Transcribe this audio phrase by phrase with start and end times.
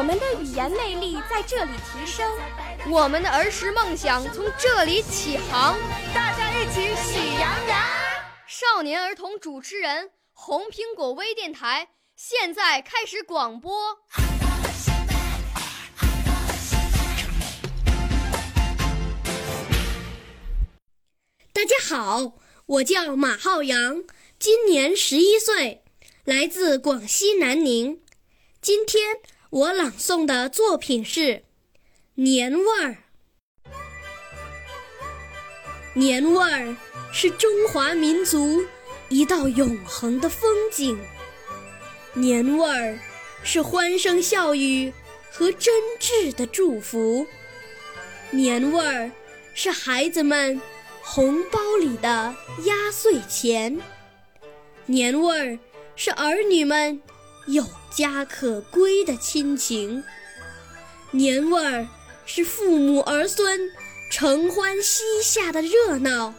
[0.00, 2.26] 我们的语言魅力在这里提升，
[2.90, 5.78] 我们的儿时梦想从这里起航。
[6.14, 7.78] 大家一起喜羊羊。
[8.46, 13.98] 少年儿童主持人，红苹果微电台现在开始广播。
[21.52, 24.02] 大家好，我叫马浩洋，
[24.38, 25.84] 今年十一岁，
[26.24, 28.02] 来自广西南宁。
[28.62, 29.18] 今天
[29.50, 31.20] 我朗诵的作品是
[32.14, 32.98] 《年味儿》。
[35.92, 36.76] 年味儿
[37.12, 38.64] 是中华民族
[39.08, 40.96] 一道永恒的风景，
[42.14, 42.96] 年味儿
[43.42, 44.92] 是欢声笑语
[45.32, 47.26] 和真挚的祝福，
[48.30, 49.10] 年味儿
[49.52, 50.60] 是孩子们。
[51.02, 52.36] 红包里的
[52.66, 53.80] 压岁钱，
[54.86, 55.58] 年味儿
[55.96, 57.02] 是儿女们
[57.46, 60.02] 有家可归的亲情，
[61.10, 61.86] 年味儿
[62.24, 63.70] 是父母儿孙
[64.10, 66.32] 承欢膝下的热闹，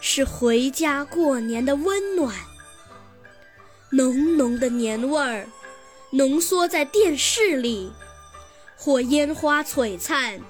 [0.00, 2.34] 是回家过年的温暖。
[3.90, 5.46] 浓浓的年味儿，
[6.10, 7.92] 浓缩在电视里，
[8.76, 10.40] 或烟花璀璨，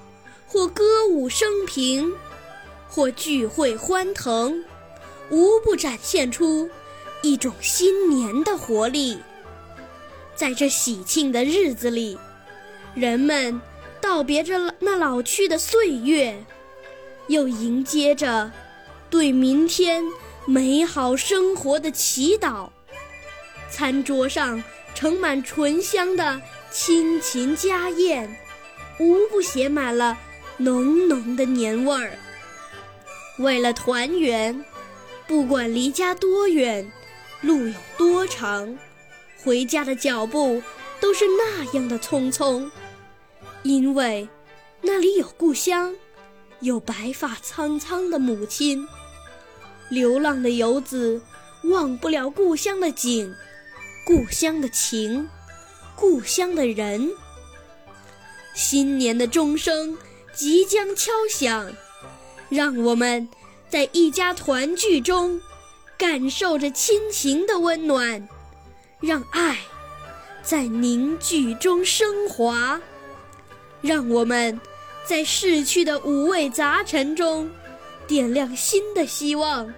[0.47, 2.13] 或歌舞升平。
[2.91, 4.65] 或聚会欢腾，
[5.29, 6.67] 无不展现出
[7.21, 9.19] 一种新年的活力。
[10.39, 12.17] 在这喜庆的日子里，
[12.95, 13.59] 人们
[13.99, 16.45] 道别着那老去的岁月，
[17.27, 18.49] 又迎接着
[19.09, 20.01] 对明天
[20.45, 22.69] 美好生活的祈祷。
[23.69, 24.63] 餐桌上
[24.95, 26.41] 盛满醇香的
[26.71, 28.39] 亲情家宴，
[28.97, 30.17] 无不写满了
[30.55, 32.17] 浓浓的年味儿。
[33.39, 34.63] 为了团圆，
[35.27, 36.89] 不管离家多远，
[37.41, 38.77] 路有多长，
[39.43, 40.61] 回家的脚步
[40.99, 42.69] 都是那样的匆匆。
[43.63, 44.27] 因为
[44.81, 45.95] 那里有故乡，
[46.61, 48.87] 有白发苍苍的母亲。
[49.89, 51.21] 流浪的游子
[51.63, 53.33] 忘不了故乡的景，
[54.05, 55.27] 故乡的情，
[55.95, 57.11] 故乡的人。
[58.53, 59.97] 新年的钟声
[60.33, 61.71] 即将敲响。
[62.49, 63.29] 让我们
[63.69, 65.39] 在一家团聚中，
[65.97, 68.27] 感受着亲情的温暖，
[68.99, 69.57] 让爱
[70.41, 72.79] 在凝聚中升华。
[73.81, 74.59] 让我们
[75.05, 77.49] 在逝去的五味杂陈中，
[78.07, 79.73] 点亮新的希望，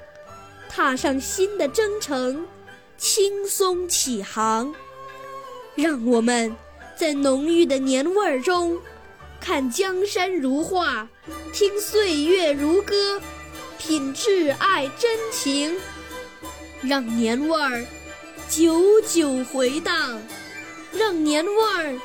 [0.68, 2.48] 踏上新的征程，
[2.98, 4.74] 轻松起航。
[5.76, 6.56] 让我们
[6.98, 8.80] 在浓郁的年味儿中。
[9.40, 11.08] 看江山如画，
[11.52, 13.20] 听岁月如歌，
[13.80, 15.76] 品挚爱真情，
[16.82, 17.84] 让年味儿
[18.52, 20.22] 久久回荡，
[20.92, 21.98] 让年味儿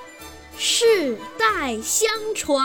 [0.57, 2.65] 世代相传。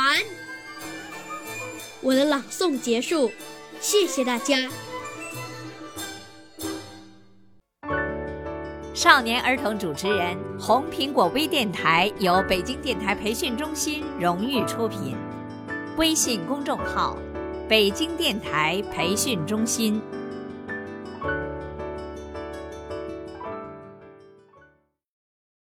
[1.99, 3.31] 我的朗诵结束，
[3.79, 4.69] 谢谢大家。
[8.93, 15.17] 少年儿童主持人，红苹果微电台由北京电台培训中心荣誉出品，
[15.97, 17.17] 微信公众号：
[17.67, 19.99] 北京电台培训中心。